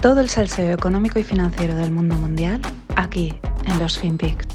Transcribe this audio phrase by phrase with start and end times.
[0.00, 2.60] Todo el salseo económico y financiero del mundo mundial
[2.94, 3.34] aquí
[3.66, 4.46] en los FinPix.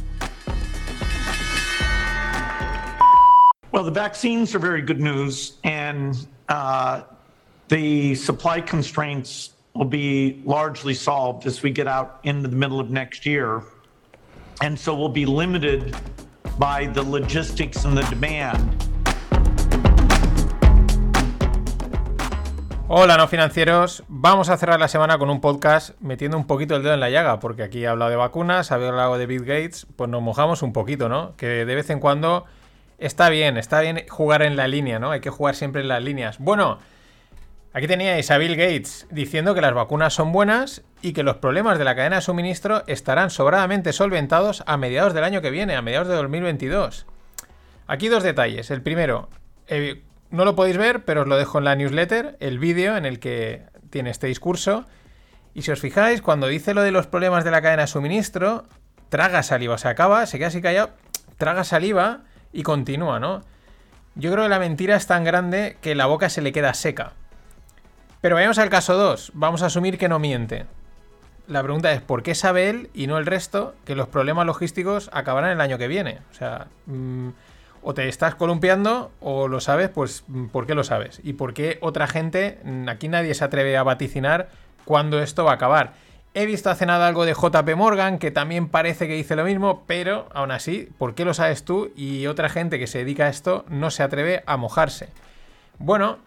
[3.73, 6.15] Well, the vaccines are very good news, and
[6.47, 7.01] uh,
[7.67, 12.89] the supply constraints will be largely solved as we get out into the middle of
[12.89, 13.63] next year.
[14.61, 15.93] And so we'll be limited
[16.57, 18.87] by the logistics and the demand.
[22.95, 24.03] Hola, no financieros.
[24.07, 27.09] Vamos a cerrar la semana con un podcast metiendo un poquito el dedo en la
[27.09, 30.61] llaga, porque aquí he hablado de vacunas, he hablado de Bill Gates, pues nos mojamos
[30.61, 31.35] un poquito, ¿no?
[31.35, 32.45] Que de vez en cuando
[32.99, 35.09] está bien, está bien jugar en la línea, ¿no?
[35.09, 36.37] Hay que jugar siempre en las líneas.
[36.37, 36.77] Bueno,
[37.73, 41.79] aquí teníais a Bill Gates diciendo que las vacunas son buenas y que los problemas
[41.79, 45.81] de la cadena de suministro estarán sobradamente solventados a mediados del año que viene, a
[45.81, 47.07] mediados de 2022.
[47.87, 48.69] Aquí dos detalles.
[48.69, 49.29] El primero,
[49.67, 50.03] eh,
[50.33, 53.19] no lo podéis ver, pero os lo dejo en la newsletter, el vídeo en el
[53.19, 54.85] que tiene este discurso.
[55.53, 58.65] Y si os fijáis, cuando dice lo de los problemas de la cadena de suministro,
[59.09, 60.89] traga saliva, se acaba, se queda así callado,
[61.37, 63.43] traga saliva y continúa, ¿no?
[64.15, 67.13] Yo creo que la mentira es tan grande que la boca se le queda seca.
[68.19, 70.65] Pero vayamos al caso 2, vamos a asumir que no miente.
[71.47, 75.11] La pregunta es, ¿por qué sabe él y no el resto que los problemas logísticos
[75.13, 76.21] acabarán el año que viene?
[76.31, 77.29] O sea, mm,
[77.83, 81.19] o te estás columpiando o lo sabes, pues ¿por qué lo sabes?
[81.23, 84.49] Y por qué otra gente, aquí nadie se atreve a vaticinar
[84.85, 85.93] cuándo esto va a acabar.
[86.35, 89.83] He visto hace nada algo de JP Morgan, que también parece que dice lo mismo,
[89.85, 93.29] pero aún así, ¿por qué lo sabes tú y otra gente que se dedica a
[93.29, 95.09] esto no se atreve a mojarse?
[95.77, 96.17] Bueno,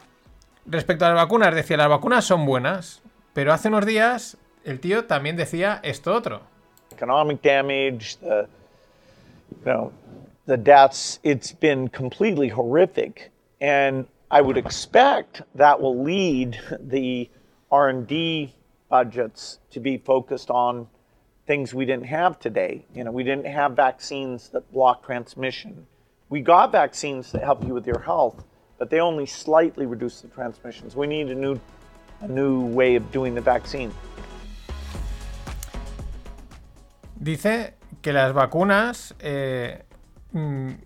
[0.65, 5.07] respecto a las vacunas, decía, las vacunas son buenas, pero hace unos días el tío
[5.07, 6.43] también decía esto otro.
[6.93, 8.17] Economic damage,
[9.65, 9.91] the
[10.55, 13.31] deaths, it's been completely horrific.
[13.61, 17.31] And I would expect that will lead the
[17.71, 18.55] R&D
[18.89, 20.89] budgets to be focused on
[21.47, 22.85] things we didn't have today.
[22.95, 25.87] You know, we didn't have vaccines that block transmission.
[26.29, 28.45] We got vaccines that help you with your health,
[28.79, 30.97] but they only slightly reduce the transmissions.
[30.97, 31.59] We need a new
[32.21, 33.93] a new way of doing the vaccine.
[37.23, 39.83] Dice que las vacunas eh,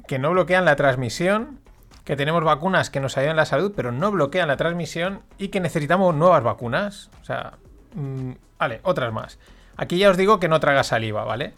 [0.06, 1.60] que no bloquean la transmisión,
[2.04, 5.48] que tenemos vacunas que nos ayudan en la salud, pero no bloquean la transmisión y
[5.48, 7.10] que necesitamos nuevas vacunas.
[7.22, 7.54] O sea,
[7.94, 9.38] mm, vale, otras más.
[9.76, 11.54] Aquí ya os digo que no traga saliva, ¿vale?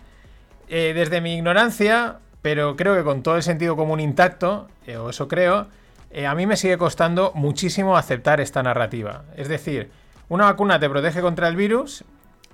[0.68, 5.10] Eh, desde mi ignorancia, pero creo que con todo el sentido común intacto, eh, o
[5.10, 5.68] eso creo,
[6.10, 9.24] eh, a mí me sigue costando muchísimo aceptar esta narrativa.
[9.36, 9.90] Es decir,
[10.28, 12.04] una vacuna te protege contra el virus,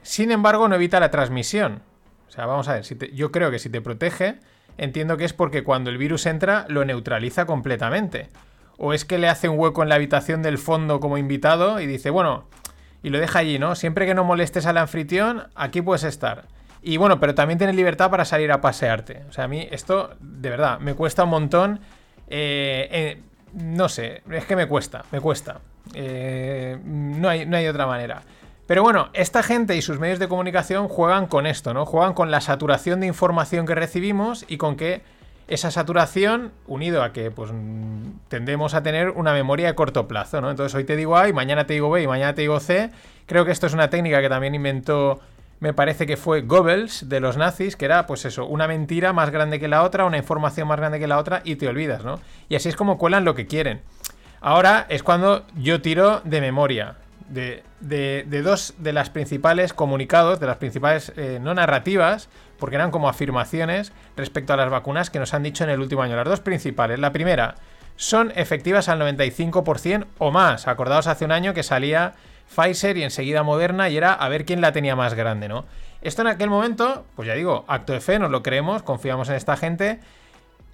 [0.03, 1.83] sin embargo no evita la transmisión.
[2.29, 4.39] O sea, vamos a ver, yo creo que si te protege,
[4.79, 8.29] entiendo que es porque cuando el virus entra lo neutraliza completamente.
[8.79, 11.87] O es que le hace un hueco en la habitación del fondo como invitado y
[11.87, 12.47] dice, bueno,
[13.03, 13.75] y lo deja allí, ¿no?
[13.75, 16.47] Siempre que no molestes al anfitrión, aquí puedes estar.
[16.83, 19.25] Y bueno, pero también tienes libertad para salir a pasearte.
[19.29, 21.81] O sea, a mí esto, de verdad, me cuesta un montón.
[22.29, 23.23] Eh, eh,
[23.55, 25.61] no sé, es que me cuesta, me cuesta.
[25.95, 28.23] Eh, no, hay, no hay otra manera.
[28.69, 31.87] Pero bueno, esta gente y sus medios de comunicación juegan con esto, ¿no?
[31.87, 35.01] Juegan con la saturación de información que recibimos y con que
[35.49, 37.51] esa saturación, unido a que pues
[38.29, 40.51] tendemos a tener una memoria de corto plazo, ¿no?
[40.51, 42.91] Entonces hoy te digo A y mañana te digo B y mañana te digo C.
[43.25, 45.19] Creo que esto es una técnica que también inventó,
[45.61, 49.31] me parece que fue Goebbels de los nazis, que era pues eso, una mentira más
[49.31, 52.21] grande que la otra, una información más grande que la otra y te olvidas, ¿no?
[52.51, 53.81] Y así es como cuelan lo que quieren.
[54.43, 56.97] Ahora es cuando yo tiro de memoria
[57.29, 57.63] de,
[58.43, 62.29] dos de las principales comunicados, de las principales eh, no narrativas,
[62.59, 66.03] porque eran como afirmaciones respecto a las vacunas que nos han dicho en el último
[66.03, 66.17] año.
[66.17, 66.99] Las dos principales.
[66.99, 67.55] La primera,
[67.97, 70.69] son efectivas al 95% o más.
[70.69, 72.15] Acordaos hace un año que salía
[72.55, 75.65] Pfizer y enseguida Moderna y era a ver quién la tenía más grande, ¿no?
[76.01, 79.35] Esto en aquel momento, pues ya digo, acto de fe, nos lo creemos, confiamos en
[79.35, 79.99] esta gente,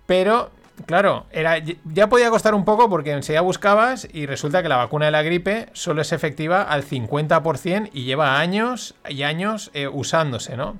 [0.06, 0.50] pero
[0.86, 5.06] Claro, era, ya podía costar un poco porque enseguida buscabas y resulta que la vacuna
[5.06, 10.56] de la gripe solo es efectiva al 50% y lleva años y años eh, usándose,
[10.56, 10.76] ¿no?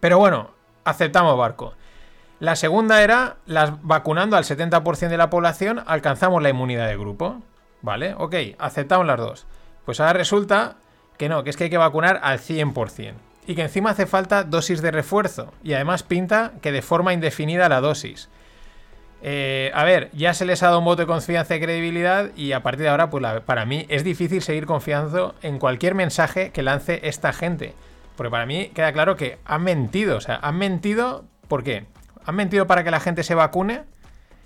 [0.00, 0.50] Pero bueno,
[0.84, 1.74] aceptamos barco.
[2.40, 7.42] La segunda era, las vacunando al 70% de la población alcanzamos la inmunidad de grupo.
[7.82, 8.14] ¿Vale?
[8.16, 9.46] Ok, aceptamos las dos.
[9.84, 10.76] Pues ahora resulta
[11.16, 13.14] que no, que es que hay que vacunar al 100%.
[13.46, 15.52] Y que encima hace falta dosis de refuerzo.
[15.62, 18.28] Y además pinta que de forma indefinida la dosis.
[19.20, 22.52] Eh, a ver, ya se les ha dado un voto de confianza y credibilidad y
[22.52, 26.62] a partir de ahora, pues para mí es difícil seguir confiando en cualquier mensaje que
[26.62, 27.74] lance esta gente.
[28.16, 30.16] Porque para mí queda claro que han mentido.
[30.16, 31.86] O sea, han mentido, ¿por qué?
[32.24, 33.82] Han mentido para que la gente se vacune.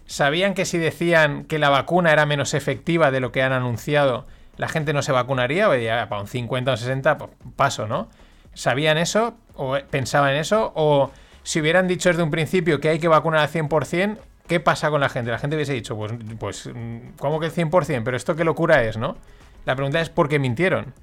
[0.07, 4.27] Sabían que si decían que la vacuna era menos efectiva de lo que han anunciado,
[4.57, 7.87] la gente no se vacunaría, o ya, para un 50 o un 60, pues paso,
[7.87, 8.09] ¿no?
[8.53, 9.35] ¿Sabían eso?
[9.55, 10.73] ¿O pensaban en eso?
[10.75, 11.11] ¿O
[11.43, 15.01] si hubieran dicho desde un principio que hay que vacunar al 100%, ¿qué pasa con
[15.01, 15.31] la gente?
[15.31, 16.71] La gente hubiese dicho, pues, pues
[17.19, 18.03] ¿cómo que el 100%?
[18.05, 19.17] Pero esto qué locura es, ¿no?
[19.65, 20.95] La pregunta es ¿por qué mintieron?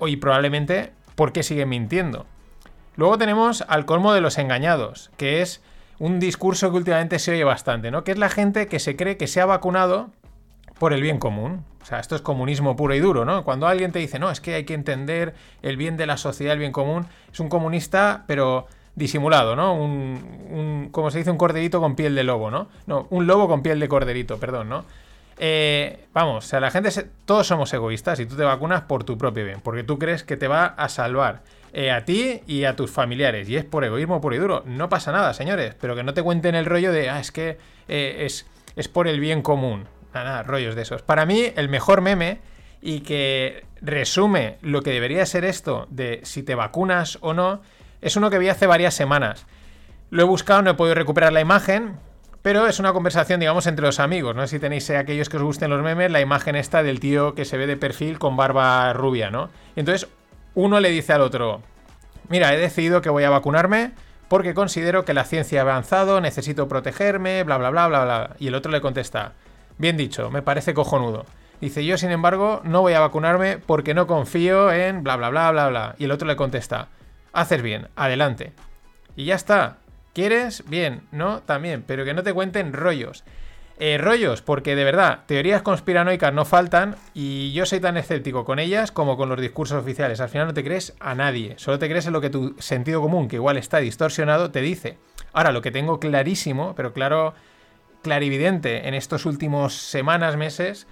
[0.00, 2.26] Y probablemente, ¿por qué siguen mintiendo?
[2.96, 5.62] Luego tenemos al colmo de los engañados, que es
[5.98, 8.04] un discurso que últimamente se oye bastante, ¿no?
[8.04, 10.10] Que es la gente que se cree que se ha vacunado
[10.78, 11.64] por el bien común.
[11.82, 13.44] O sea, esto es comunismo puro y duro, ¿no?
[13.44, 16.54] Cuando alguien te dice, no, es que hay que entender el bien de la sociedad,
[16.54, 18.66] el bien común, es un comunista, pero
[18.96, 19.74] disimulado, ¿no?
[19.74, 22.68] Un, como se dice, un corderito con piel de lobo, ¿no?
[22.86, 24.84] No, un lobo con piel de corderito, perdón, ¿no?
[25.38, 26.90] Eh, vamos, o sea, la gente,
[27.26, 30.38] todos somos egoístas y tú te vacunas por tu propio bien, porque tú crees que
[30.38, 31.42] te va a salvar
[31.74, 34.62] eh, a ti y a tus familiares, y es por egoísmo puro y duro.
[34.64, 37.58] No pasa nada, señores, pero que no te cuenten el rollo de, ah, es que
[37.88, 38.46] eh, es,
[38.76, 39.84] es por el bien común.
[40.14, 41.02] Nada, rollos de esos.
[41.02, 42.40] Para mí, el mejor meme
[42.80, 47.60] y que resume lo que debería ser esto de si te vacunas o no,
[48.06, 49.46] es uno que vi hace varias semanas.
[50.10, 51.98] Lo he buscado, no he podido recuperar la imagen,
[52.40, 54.36] pero es una conversación, digamos, entre los amigos.
[54.36, 57.44] No si tenéis aquellos que os gusten los memes, la imagen esta del tío que
[57.44, 59.50] se ve de perfil con barba rubia, ¿no?
[59.74, 60.08] entonces
[60.54, 61.62] uno le dice al otro,
[62.28, 63.90] mira, he decidido que voy a vacunarme
[64.28, 68.36] porque considero que la ciencia ha avanzado, necesito protegerme, bla, bla, bla, bla, bla.
[68.38, 69.32] Y el otro le contesta,
[69.78, 71.26] bien dicho, me parece cojonudo.
[71.60, 75.50] Dice, yo sin embargo no voy a vacunarme porque no confío en bla, bla, bla,
[75.50, 75.94] bla, bla.
[75.98, 76.88] Y el otro le contesta,
[77.36, 78.52] haces bien, adelante.
[79.14, 79.78] Y ya está.
[80.14, 80.64] ¿Quieres?
[80.66, 81.40] Bien, ¿no?
[81.42, 83.24] También, pero que no te cuenten rollos.
[83.78, 88.58] Eh, rollos, porque de verdad, teorías conspiranoicas no faltan y yo soy tan escéptico con
[88.58, 90.18] ellas como con los discursos oficiales.
[90.20, 93.02] Al final no te crees a nadie, solo te crees en lo que tu sentido
[93.02, 94.96] común, que igual está distorsionado, te dice.
[95.34, 97.34] Ahora, lo que tengo clarísimo, pero claro,
[98.00, 100.86] clarividente en estos últimos semanas, meses,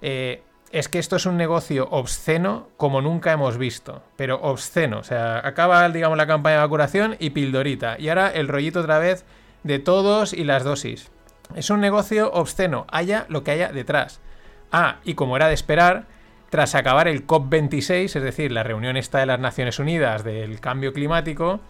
[0.00, 4.02] eh, es que esto es un negocio obsceno como nunca hemos visto.
[4.16, 4.98] Pero obsceno.
[4.98, 7.96] O sea, acaba, digamos, la campaña de vacunación y pildorita.
[7.98, 9.26] Y ahora el rollito otra vez
[9.62, 11.10] de todos y las dosis.
[11.54, 14.20] Es un negocio obsceno, haya lo que haya detrás.
[14.72, 16.06] Ah, y como era de esperar,
[16.48, 20.94] tras acabar el COP26, es decir, la reunión esta de las Naciones Unidas del cambio
[20.94, 21.60] climático,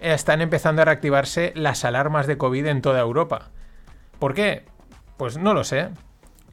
[0.00, 3.50] están empezando a reactivarse las alarmas de COVID en toda Europa.
[4.18, 4.64] ¿Por qué?
[5.16, 5.90] Pues no lo sé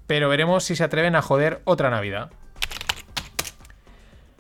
[0.10, 2.32] pero veremos si se atreven a joder otra Navidad.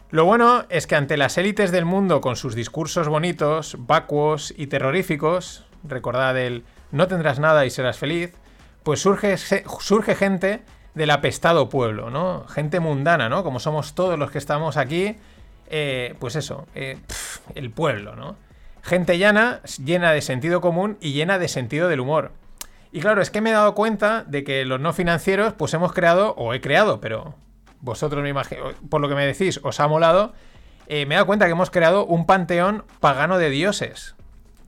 [0.09, 4.65] Lo bueno es que ante las élites del mundo con sus discursos bonitos, vacuos y
[4.65, 8.33] terroríficos, recordad el no tendrás nada y serás feliz,
[8.81, 10.63] pues surge, surge gente
[10.95, 12.47] del apestado pueblo, ¿no?
[12.47, 13.43] Gente mundana, ¿no?
[13.43, 15.17] Como somos todos los que estamos aquí,
[15.67, 16.97] eh, pues eso, eh,
[17.53, 18.37] el pueblo, ¿no?
[18.81, 22.31] Gente llana, llena de sentido común y llena de sentido del humor.
[22.91, 25.93] Y claro, es que me he dado cuenta de que los no financieros, pues hemos
[25.93, 27.35] creado, o he creado, pero
[27.81, 30.33] vosotros me imagino, por lo que me decís, os ha molado,
[30.87, 34.15] eh, me he dado cuenta que hemos creado un panteón pagano de dioses.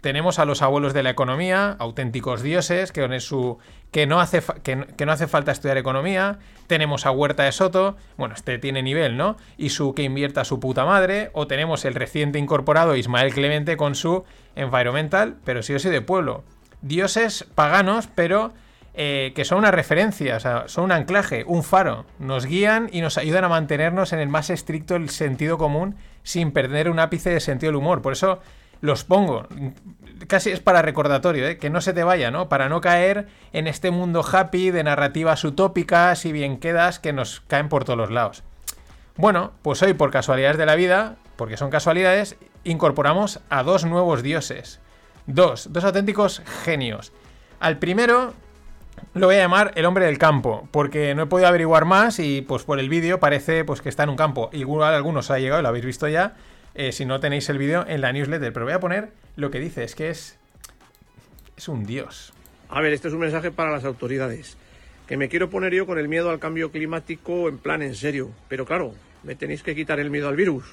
[0.01, 3.59] Tenemos a los abuelos de la economía, auténticos dioses, que, su,
[3.91, 6.39] que, no hace que, no hace falta estudiar economía.
[6.65, 9.37] Tenemos a Huerta de Soto, bueno, este tiene nivel, ¿no?
[9.57, 11.29] Y su que invierta su puta madre.
[11.33, 14.23] O tenemos el reciente incorporado Ismael Clemente con su
[14.55, 16.43] environmental, pero sí o sí de pueblo
[16.81, 18.53] dioses paganos, pero
[18.93, 22.05] eh, que son una referencia, o sea, son un anclaje, un faro.
[22.19, 26.51] Nos guían y nos ayudan a mantenernos en el más estricto el sentido común sin
[26.51, 28.01] perder un ápice de sentido del humor.
[28.01, 28.39] Por eso
[28.81, 29.47] los pongo.
[30.27, 31.57] Casi es para recordatorio, ¿eh?
[31.57, 32.49] que no se te vaya, ¿no?
[32.49, 37.41] Para no caer en este mundo happy de narrativas utópicas y bien quedas que nos
[37.41, 38.43] caen por todos los lados.
[39.15, 44.21] Bueno, pues hoy por casualidades de la vida, porque son casualidades, incorporamos a dos nuevos
[44.21, 44.79] dioses.
[45.27, 47.11] Dos, dos auténticos genios.
[47.59, 48.33] Al primero
[49.13, 52.41] lo voy a llamar el hombre del campo, porque no he podido averiguar más y
[52.41, 54.49] pues por el vídeo parece pues que está en un campo.
[54.53, 56.35] Igual algunos ha llegado, lo habéis visto ya.
[56.73, 59.59] Eh, si no tenéis el vídeo en la newsletter, pero voy a poner lo que
[59.59, 60.37] dice, es que es
[61.57, 62.33] es un dios.
[62.69, 64.57] A ver, este es un mensaje para las autoridades.
[65.05, 68.31] Que me quiero poner yo con el miedo al cambio climático en plan en serio.
[68.47, 70.63] Pero claro, me tenéis que quitar el miedo al virus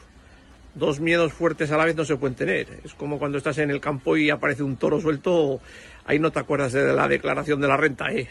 [0.78, 2.68] dos miedos fuertes a la vez no se pueden tener.
[2.84, 5.60] Es como cuando estás en el campo y aparece un toro suelto,
[6.04, 8.28] ahí no te acuerdas de la declaración de la renta, ¿eh?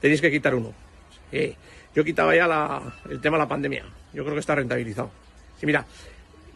[0.00, 0.72] tenéis que quitar uno.
[1.94, 3.84] Yo quitaba ya el tema de la pandemia.
[4.12, 5.10] Yo creo que está rentabilizado.
[5.58, 5.86] Sí, mira,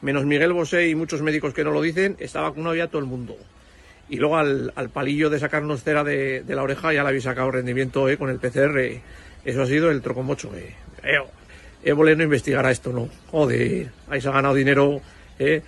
[0.03, 3.07] menos Miguel Bosé y muchos médicos que no lo dicen, está vacunado ya todo el
[3.07, 3.37] mundo.
[4.09, 8.09] Y luego al, palillo de sacarnos cera de, la oreja ya le habéis sacado rendimiento
[8.09, 8.19] ¿eh?
[8.19, 9.01] con el PCR.
[9.45, 10.51] Eso ha sido el trocomocho.
[10.57, 10.75] Eh.
[11.83, 13.09] Évole no investigará esto, ¿no?
[13.31, 15.01] Joder, ahí se ha ganado dinero,
[15.39, 15.63] ¿eh?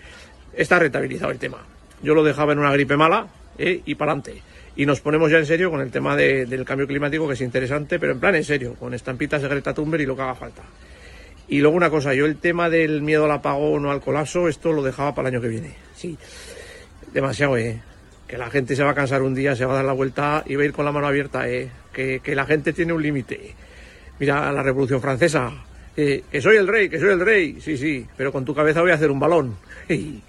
[0.55, 1.59] Está rentabilizado el tema.
[2.03, 3.29] Yo lo dejaba en una gripe mala,
[3.59, 3.81] ¿eh?
[3.87, 4.43] Y para adelante.
[4.75, 7.99] Y nos ponemos ya en serio con el tema del cambio climático, que es interesante,
[7.99, 10.63] pero en plan en serio, con estampitas de Greta y lo que haga falta.
[11.49, 14.73] Y luego una cosa, yo el tema del miedo al apagón o al colapso, esto
[14.73, 15.75] lo dejaba para el año que viene.
[15.95, 16.17] Sí,
[17.13, 17.83] demasiado, ¿eh?
[18.27, 20.43] Que la gente se va a cansar un día, se va a dar la vuelta
[20.47, 21.69] y va a ir con la mano abierta, ¿eh?
[21.93, 23.55] Que, que la gente tiene un límite.
[24.19, 25.53] Mira la Revolución Francesa,
[25.97, 28.81] eh, que soy el rey, que soy el rey, sí, sí, pero con tu cabeza
[28.81, 29.57] voy a hacer un balón.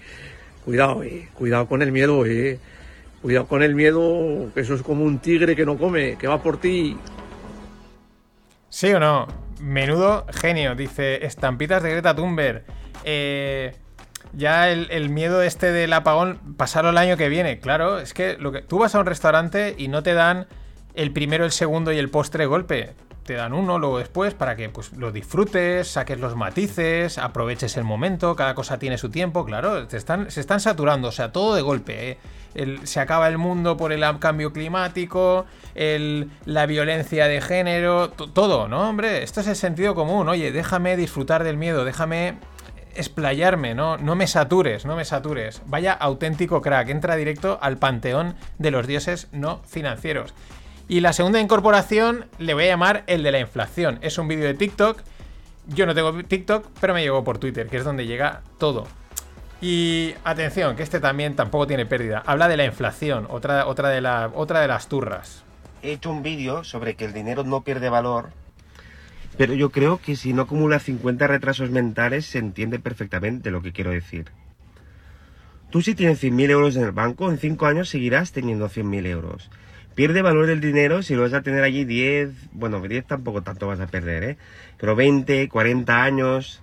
[0.64, 2.58] cuidado, eh, cuidado con el miedo, eh.
[3.22, 6.42] Cuidado con el miedo, que eso es como un tigre que no come, que va
[6.42, 6.98] por ti.
[8.68, 9.26] ¿Sí o no?
[9.62, 12.64] Menudo genio, dice estampitas de Greta Thunberg.
[13.04, 13.74] Eh,
[14.34, 17.60] ya el, miedo este del apagón, pasarlo el año que viene.
[17.60, 20.46] Claro, es que, lo que tú vas a un restaurante y no te dan
[20.94, 22.92] el primero, el segundo y el postre golpe
[23.24, 27.84] te dan uno, luego después, para que pues, lo disfrutes, saques los matices, aproveches el
[27.84, 31.62] momento, cada cosa tiene su tiempo, claro, están, se están saturando, o sea, todo de
[31.62, 32.10] golpe.
[32.10, 32.18] ¿eh?
[32.84, 38.88] se acaba el mundo por el cambio climático, la violencia de género, todo, ¿no?
[38.88, 42.36] Hombre, esto es el sentido común, oye, déjame disfrutar del miedo, déjame
[42.94, 43.96] explayarme, ¿no?
[43.96, 45.62] No me satures, no me satures.
[45.66, 50.32] Vaya auténtico crack, entra directo al panteón de los dioses no financieros.
[50.86, 53.98] Y la segunda incorporación le voy a llamar el de la inflación.
[54.02, 55.02] Es un vídeo de TikTok.
[55.68, 58.86] Yo no tengo TikTok, pero me llegó por Twitter, que es donde llega todo.
[59.62, 62.22] Y atención, que este también tampoco tiene pérdida.
[62.26, 65.42] Habla de la inflación, otra, otra, de, la, otra de las turras.
[65.82, 68.28] He hecho un vídeo sobre que el dinero no pierde valor,
[69.38, 73.72] pero yo creo que si no acumula 50 retrasos mentales se entiende perfectamente lo que
[73.72, 74.26] quiero decir.
[75.70, 79.50] Tú si tienes 100.000 euros en el banco, en 5 años seguirás teniendo 100.000 euros
[79.94, 83.66] pierde valor el dinero si lo vas a tener allí 10, bueno, 10 tampoco tanto
[83.66, 84.36] vas a perder, ¿eh?
[84.78, 86.62] Pero 20, 40 años.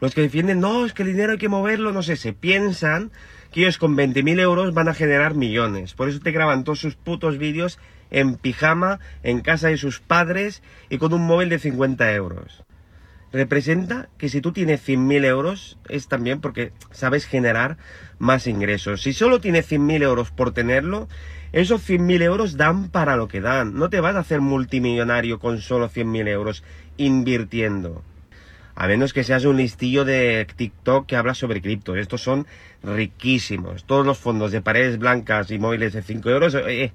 [0.00, 3.10] Los que defienden, no, es que el dinero hay que moverlo, no sé, se piensan
[3.52, 5.94] que ellos con 20.000 euros van a generar millones.
[5.94, 7.78] Por eso te graban todos sus putos vídeos
[8.10, 12.64] en pijama, en casa de sus padres y con un móvil de 50 euros.
[13.32, 17.76] Representa que si tú tienes 100.000 euros es también porque sabes generar
[18.18, 19.02] más ingresos.
[19.02, 21.08] Si solo tienes 100.000 euros por tenerlo,
[21.52, 23.74] esos 100.000 euros dan para lo que dan.
[23.74, 26.64] No te vas a hacer multimillonario con solo 100.000 euros
[26.96, 28.02] invirtiendo.
[28.74, 31.96] A menos que seas un listillo de TikTok que habla sobre cripto.
[31.96, 32.46] Estos son
[32.84, 33.84] riquísimos.
[33.84, 36.92] Todos los fondos de paredes blancas y móviles de 5 euros, eh, eh,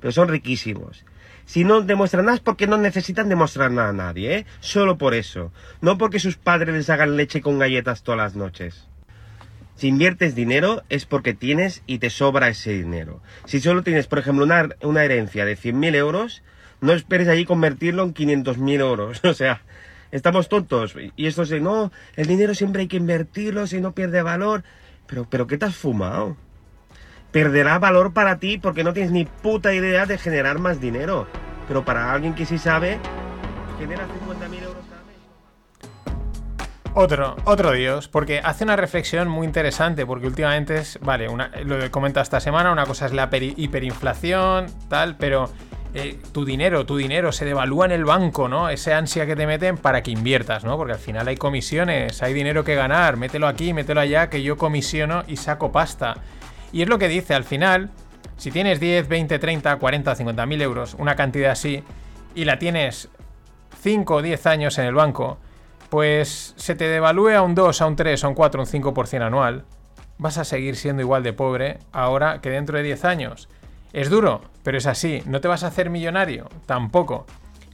[0.00, 1.04] pero son riquísimos.
[1.44, 4.46] Si no demuestran nada es porque no necesitan demostrar nada a nadie, ¿eh?
[4.60, 5.52] Solo por eso.
[5.80, 8.88] No porque sus padres les hagan leche con galletas todas las noches.
[9.76, 13.20] Si inviertes dinero es porque tienes y te sobra ese dinero.
[13.44, 16.42] Si solo tienes, por ejemplo, una, una herencia de 100.000 euros,
[16.80, 19.20] no esperes allí convertirlo en 500.000 euros.
[19.24, 19.62] O sea,
[20.12, 20.94] estamos tontos.
[21.16, 24.62] Y esto es no, el dinero siempre hay que invertirlo si no pierde valor.
[25.06, 26.36] Pero, pero ¿qué te has fumado?
[27.32, 31.26] Perderá valor para ti porque no tienes ni puta idea de generar más dinero.
[31.66, 32.98] Pero para alguien que sí sabe,
[33.78, 34.23] genera 50.000 euros.
[36.96, 41.82] Otro, otro dios, porque hace una reflexión muy interesante, porque últimamente es, vale, una, lo
[41.84, 45.50] he comentado esta semana, una cosa es la hiperinflación, tal, pero
[45.92, 48.68] eh, tu dinero, tu dinero se devalúa en el banco, ¿no?
[48.68, 50.76] Ese ansia que te meten para que inviertas, ¿no?
[50.76, 54.56] Porque al final hay comisiones, hay dinero que ganar, mételo aquí, mételo allá, que yo
[54.56, 56.18] comisiono y saco pasta.
[56.72, 57.90] Y es lo que dice, al final,
[58.36, 61.82] si tienes 10, 20, 30, 40, 50 mil euros, una cantidad así,
[62.36, 63.08] y la tienes
[63.82, 65.38] 5 o 10 años en el banco,
[65.94, 68.68] pues se te devalúe a un 2, a un 3, a un 4, a un
[68.68, 69.64] 5% anual,
[70.18, 73.48] vas a seguir siendo igual de pobre ahora que dentro de 10 años.
[73.92, 75.22] Es duro, pero es así.
[75.26, 76.48] ¿No te vas a hacer millonario?
[76.66, 77.26] Tampoco.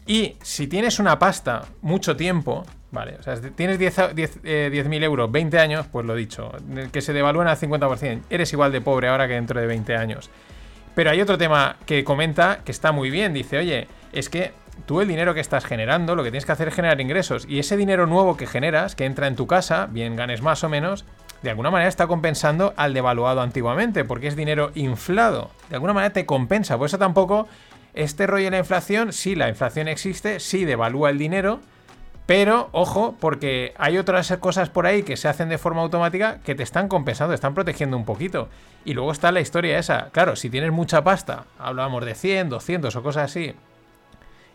[0.07, 5.33] Y si tienes una pasta mucho tiempo, vale, o sea, tienes 10.000 10, eh, euros,
[5.33, 6.53] 20 años, pues lo dicho,
[6.93, 10.29] que se devalúen al 50%, eres igual de pobre ahora que dentro de 20 años.
[10.95, 14.53] Pero hay otro tema que comenta que está muy bien, dice, oye, es que
[14.87, 17.47] tú el dinero que estás generando, lo que tienes que hacer es generar ingresos.
[17.49, 20.69] Y ese dinero nuevo que generas, que entra en tu casa, bien ganes más o
[20.69, 21.05] menos,
[21.43, 25.51] de alguna manera está compensando al devaluado antiguamente, porque es dinero inflado.
[25.69, 26.77] De alguna manera te compensa.
[26.77, 27.49] Por eso tampoco
[27.95, 31.61] este rollo de la inflación, sí, la inflación existe, sí devalúa el dinero,
[32.27, 36.55] pero ojo, porque hay otras cosas por ahí que se hacen de forma automática que
[36.55, 38.49] te están compensando, están protegiendo un poquito.
[38.85, 40.11] Y luego está la historia esa.
[40.13, 43.55] Claro, si tienes mucha pasta, hablábamos de 100, 200 o cosas así,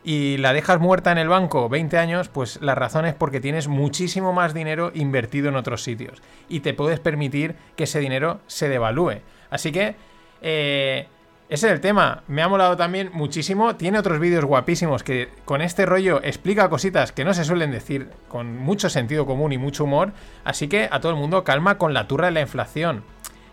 [0.05, 3.67] y la dejas muerta en el banco 20 años, pues la razón es porque tienes
[3.67, 8.69] muchísimo más dinero invertido en otros sitios y te puedes permitir que ese dinero se
[8.69, 9.21] devalúe.
[9.49, 9.95] Así que
[10.43, 11.07] eh,
[11.49, 12.23] ese es el tema.
[12.27, 13.75] Me ha molado también muchísimo.
[13.75, 18.09] Tiene otros vídeos guapísimos que con este rollo explica cositas que no se suelen decir
[18.27, 20.11] con mucho sentido común y mucho humor.
[20.43, 23.03] Así que a todo el mundo calma con la turra de la inflación.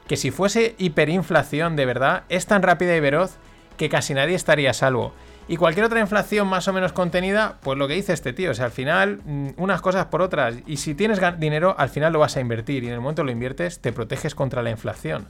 [0.07, 3.39] Que si fuese hiperinflación de verdad, es tan rápida y veloz
[3.79, 5.15] que casi nadie estaría a salvo.
[5.49, 8.55] Y cualquier otra inflación más o menos contenida, pues lo que dice este tío, o
[8.55, 10.57] sea, al final, mm, unas cosas por otras.
[10.67, 12.85] Y si tienes dinero, al final lo vas a invertir.
[12.85, 15.27] Y en el momento lo inviertes, te proteges contra la inflación.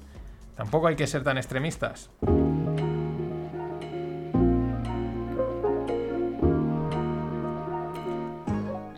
[0.57, 2.11] Tampoco hay que ser tan extremistas.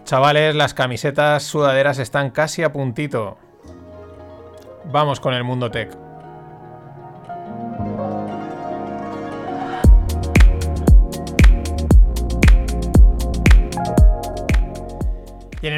[0.05, 3.39] Chavales, las camisetas sudaderas están casi a puntito.
[4.93, 6.04] Vamos con el mundo tech.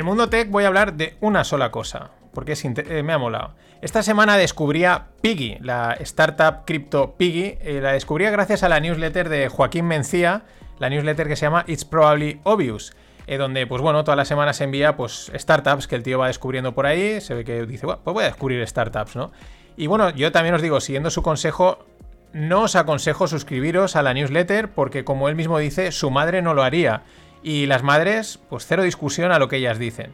[0.06, 3.54] Mundo tech voy a hablar de una sola cosa, porque eh, me ha molado.
[3.82, 7.58] Esta semana descubría Piggy, la startup cripto Piggy.
[7.60, 10.44] Eh, la descubría gracias a la newsletter de Joaquín Mencía,
[10.78, 12.94] la newsletter que se llama It's Probably Obvious.
[13.26, 16.72] Eh, donde, pues bueno, todas las semanas envía pues startups que el tío va descubriendo
[16.72, 17.20] por ahí.
[17.20, 19.32] Se ve que dice, bueno, pues voy a descubrir startups, ¿no?
[19.76, 21.84] Y bueno, yo también os digo, siguiendo su consejo,
[22.32, 26.54] no os aconsejo suscribiros a la newsletter porque, como él mismo dice, su madre no
[26.54, 27.02] lo haría.
[27.46, 30.12] Y las madres, pues cero discusión a lo que ellas dicen.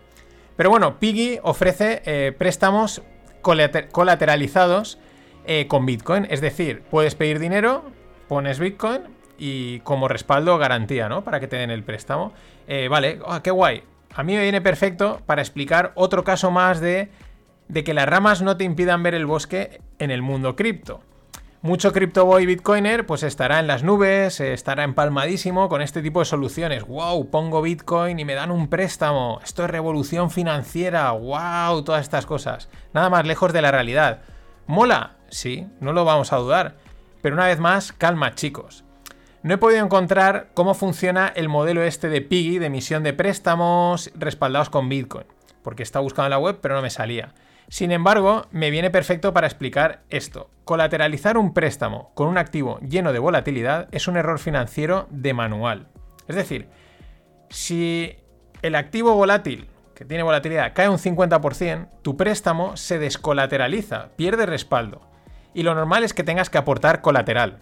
[0.55, 3.01] Pero bueno, Piggy ofrece eh, préstamos
[3.41, 4.99] colateralizados
[5.47, 6.27] eh, con Bitcoin.
[6.29, 7.85] Es decir, puedes pedir dinero,
[8.29, 9.05] pones Bitcoin
[9.39, 11.25] y como respaldo garantía, ¿no?
[11.25, 12.35] Para que te den el préstamo.
[12.69, 13.83] Eh, vale, ah, qué guay.
[14.15, 17.09] A mí me viene perfecto para explicar otro caso más de,
[17.69, 21.01] de que las ramas no te impidan ver el bosque en el mundo cripto.
[21.65, 26.85] Mucho CryptoBoy Bitcoiner pues estará en las nubes, estará empalmadísimo con este tipo de soluciones.
[26.85, 27.31] ¡Wow!
[27.31, 29.39] Pongo Bitcoin y me dan un préstamo.
[29.45, 31.13] Esto es revolución financiera.
[31.13, 31.85] ¡Wow!
[31.85, 32.69] Todas estas cosas.
[32.93, 34.23] Nada más lejos de la realidad.
[34.67, 35.19] ¿Mola?
[35.29, 36.79] Sí, no lo vamos a dudar.
[37.21, 38.83] Pero una vez más, calma chicos.
[39.45, 44.11] No he podido encontrar cómo funciona el modelo este de Piggy de emisión de préstamos
[44.17, 45.27] respaldados con Bitcoin,
[45.63, 47.35] porque estaba buscando en la web pero no me salía.
[47.69, 50.51] Sin embargo, me viene perfecto para explicar esto.
[50.65, 55.89] Colateralizar un préstamo con un activo lleno de volatilidad es un error financiero de manual.
[56.29, 56.69] Es decir,
[57.49, 58.17] si
[58.63, 65.03] el activo volátil, que tiene volatilidad, cae un 50%, tu préstamo se descolateraliza, pierde respaldo.
[65.55, 67.61] Y lo normal es que tengas que aportar colateral.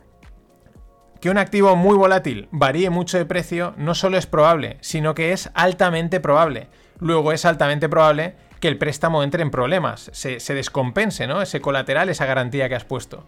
[1.20, 5.32] Que un activo muy volátil varíe mucho de precio no solo es probable, sino que
[5.32, 6.68] es altamente probable.
[6.98, 11.42] Luego es altamente probable que el préstamo entre en problemas, se, descompense, ¿no?
[11.42, 13.24] Ese colateral, esa garantía que has puesto.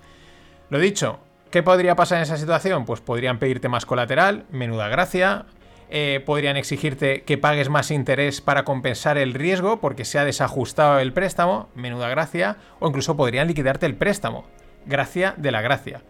[0.69, 2.85] Lo dicho, ¿qué podría pasar en esa situación?
[2.85, 5.47] Pues podrían pedirte más colateral, menuda gracia.
[5.95, 11.01] Eh, podrían exigirte que pagues más interés para compensar el riesgo porque se ha desajustado
[11.01, 12.59] el préstamo, menuda gracia.
[12.79, 14.45] O incluso podrían liquidarte el préstamo,
[14.87, 16.03] gracia de la gracia.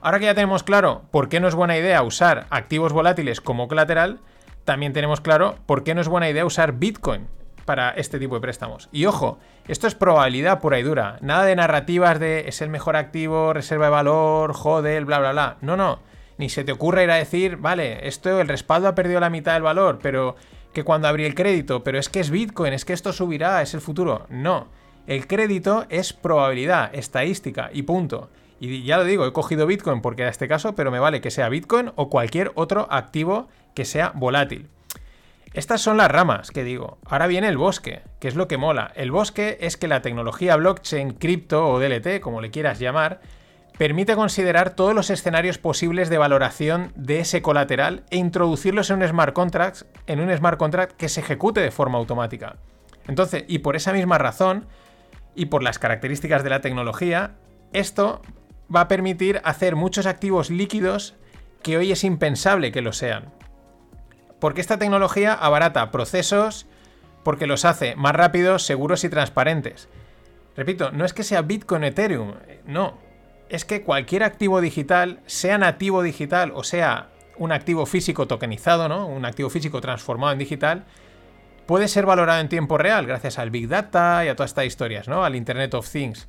[0.00, 3.68] Ahora que ya tenemos claro por qué no es buena idea usar activos volátiles como
[3.68, 4.20] colateral,
[4.64, 7.28] también tenemos claro por qué no es buena idea usar Bitcoin
[7.70, 8.88] para este tipo de préstamos.
[8.90, 11.18] Y ojo, esto es probabilidad pura y dura.
[11.20, 15.56] Nada de narrativas de es el mejor activo, reserva de valor, joder, bla, bla, bla.
[15.60, 16.00] No, no.
[16.36, 19.52] Ni se te ocurra ir a decir, vale, esto, el respaldo ha perdido la mitad
[19.52, 20.34] del valor, pero
[20.72, 23.72] que cuando abrí el crédito, pero es que es Bitcoin, es que esto subirá, es
[23.72, 24.26] el futuro.
[24.30, 24.66] No.
[25.06, 28.30] El crédito es probabilidad, estadística y punto.
[28.58, 31.30] Y ya lo digo, he cogido Bitcoin porque era este caso, pero me vale que
[31.30, 34.68] sea Bitcoin o cualquier otro activo que sea volátil.
[35.52, 36.98] Estas son las ramas que digo.
[37.04, 38.92] Ahora viene el bosque, que es lo que mola.
[38.94, 43.20] El bosque es que la tecnología blockchain, cripto o DLT, como le quieras llamar,
[43.76, 49.08] permite considerar todos los escenarios posibles de valoración de ese colateral e introducirlos en un
[49.08, 52.56] smart contract, en un smart contract que se ejecute de forma automática.
[53.08, 54.66] Entonces, y por esa misma razón,
[55.34, 57.36] y por las características de la tecnología,
[57.72, 58.22] esto
[58.74, 61.16] va a permitir hacer muchos activos líquidos
[61.62, 63.32] que hoy es impensable que lo sean.
[64.40, 66.66] Porque esta tecnología abarata procesos
[67.22, 69.88] porque los hace más rápidos, seguros y transparentes.
[70.56, 72.32] Repito, no es que sea Bitcoin Ethereum,
[72.66, 72.98] no.
[73.48, 79.06] Es que cualquier activo digital, sea nativo digital o sea un activo físico tokenizado, ¿no?
[79.06, 80.84] Un activo físico transformado en digital,
[81.66, 85.08] puede ser valorado en tiempo real gracias al Big Data y a todas estas historias,
[85.08, 85.24] ¿no?
[85.24, 86.28] Al Internet of Things.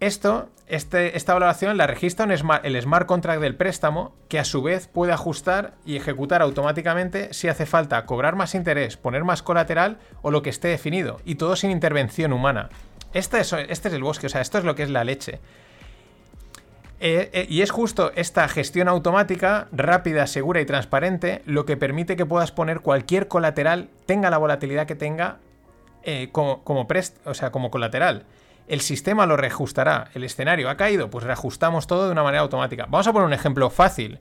[0.00, 4.86] Esto, este, esta valoración la registra el smart contract del préstamo, que a su vez
[4.86, 10.30] puede ajustar y ejecutar automáticamente si hace falta cobrar más interés, poner más colateral o
[10.30, 12.68] lo que esté definido, y todo sin intervención humana.
[13.12, 15.40] Este es, este es el bosque, o sea, esto es lo que es la leche.
[17.00, 22.16] Eh, eh, y es justo esta gestión automática, rápida, segura y transparente, lo que permite
[22.16, 25.38] que puedas poner cualquier colateral, tenga la volatilidad que tenga,
[26.04, 26.86] eh, como, como,
[27.24, 28.24] o sea, como colateral
[28.68, 30.10] el sistema lo reajustará.
[30.14, 32.86] El escenario ha caído, pues reajustamos todo de una manera automática.
[32.88, 34.20] Vamos a poner un ejemplo fácil.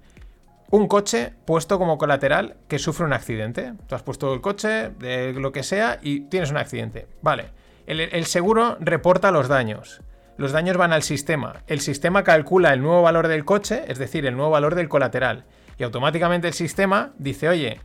[0.70, 3.74] Un coche puesto como colateral que sufre un accidente.
[3.88, 7.08] Tú has puesto el coche, de lo que sea, y tienes un accidente.
[7.22, 7.52] Vale.
[7.86, 10.02] El, el seguro reporta los daños.
[10.38, 11.64] Los daños van al sistema.
[11.68, 15.46] El sistema calcula el nuevo valor del coche, es decir, el nuevo valor del colateral.
[15.78, 17.80] Y automáticamente el sistema dice, oye,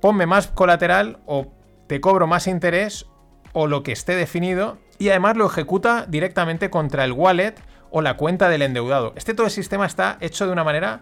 [0.00, 1.52] ponme más colateral o
[1.86, 3.06] te cobro más interés
[3.52, 7.54] o lo que esté definido y además lo ejecuta directamente contra el wallet
[7.90, 9.12] o la cuenta del endeudado.
[9.16, 11.00] Este todo el sistema está hecho de una manera,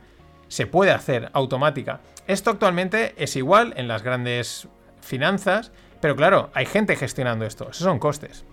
[0.49, 2.01] se puede hacer automática.
[2.27, 4.69] Esto actualmente es igual en las grandes
[5.03, 8.47] finanzas, pero claro, hay gente gestionando esto, esos son costes.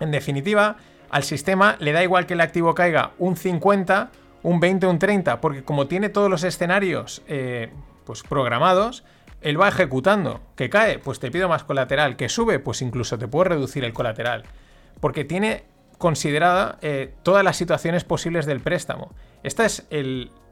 [0.00, 0.78] En definitiva,
[1.10, 4.10] al sistema le da igual que el activo caiga un 50,
[4.42, 7.70] un 20, un 30, porque como tiene todos los escenarios eh,
[8.04, 9.04] pues programados,
[9.42, 10.40] él va ejecutando.
[10.56, 12.16] Que cae, pues te pido más colateral.
[12.16, 14.42] Que sube, pues incluso te puedo reducir el colateral.
[15.00, 15.64] Porque tiene
[15.98, 19.12] considerada eh, todas las situaciones posibles del préstamo.
[19.42, 19.86] Esta es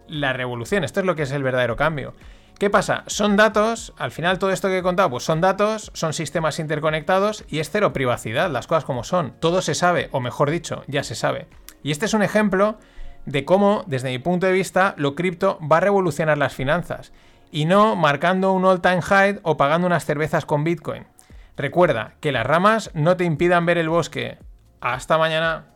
[0.09, 2.15] la revolución, esto es lo que es el verdadero cambio.
[2.59, 3.05] ¿Qué pasa?
[3.07, 7.45] Son datos, al final todo esto que he contado, pues son datos, son sistemas interconectados
[7.49, 9.35] y es cero privacidad, las cosas como son.
[9.41, 11.49] Todo se sabe, o mejor dicho, ya se sabe.
[11.83, 12.79] Y este es un ejemplo
[13.27, 17.13] de cómo, desde mi punto de vista, lo cripto va a revolucionar las finanzas.
[17.51, 21.05] Y no marcando un all-time high o pagando unas cervezas con Bitcoin.
[21.57, 24.39] Recuerda que las ramas no te impidan ver el bosque.
[24.81, 25.67] Hasta mañana.